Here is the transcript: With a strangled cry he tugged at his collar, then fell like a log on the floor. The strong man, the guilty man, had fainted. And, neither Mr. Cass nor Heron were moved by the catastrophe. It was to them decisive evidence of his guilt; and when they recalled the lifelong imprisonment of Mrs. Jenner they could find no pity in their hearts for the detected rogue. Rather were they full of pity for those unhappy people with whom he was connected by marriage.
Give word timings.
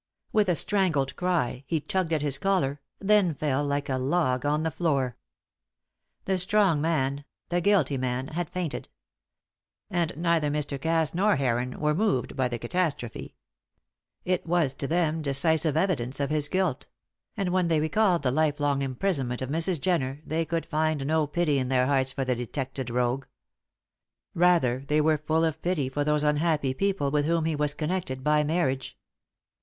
With 0.31 0.49
a 0.49 0.55
strangled 0.55 1.15
cry 1.15 1.63
he 1.67 1.79
tugged 1.79 2.11
at 2.11 2.23
his 2.23 2.39
collar, 2.39 2.81
then 2.97 3.35
fell 3.35 3.63
like 3.63 3.87
a 3.87 3.99
log 3.99 4.47
on 4.47 4.63
the 4.63 4.71
floor. 4.71 5.15
The 6.25 6.39
strong 6.39 6.81
man, 6.81 7.23
the 7.49 7.61
guilty 7.61 7.99
man, 7.99 8.29
had 8.29 8.49
fainted. 8.49 8.89
And, 9.91 10.17
neither 10.17 10.49
Mr. 10.49 10.81
Cass 10.81 11.13
nor 11.13 11.35
Heron 11.35 11.79
were 11.79 11.93
moved 11.93 12.35
by 12.35 12.47
the 12.47 12.57
catastrophe. 12.57 13.35
It 14.25 14.43
was 14.47 14.73
to 14.73 14.87
them 14.87 15.21
decisive 15.21 15.77
evidence 15.77 16.19
of 16.19 16.31
his 16.31 16.49
guilt; 16.49 16.87
and 17.37 17.49
when 17.53 17.67
they 17.67 17.79
recalled 17.79 18.23
the 18.23 18.31
lifelong 18.31 18.81
imprisonment 18.81 19.43
of 19.43 19.51
Mrs. 19.51 19.79
Jenner 19.79 20.19
they 20.25 20.45
could 20.45 20.65
find 20.65 21.05
no 21.05 21.27
pity 21.27 21.59
in 21.59 21.69
their 21.69 21.85
hearts 21.85 22.11
for 22.11 22.25
the 22.25 22.33
detected 22.33 22.89
rogue. 22.89 23.27
Rather 24.33 24.83
were 24.89 25.17
they 25.17 25.17
full 25.27 25.45
of 25.45 25.61
pity 25.61 25.89
for 25.89 26.03
those 26.03 26.23
unhappy 26.23 26.73
people 26.73 27.11
with 27.11 27.27
whom 27.27 27.45
he 27.45 27.55
was 27.55 27.75
connected 27.75 28.23
by 28.23 28.43
marriage. 28.43 28.97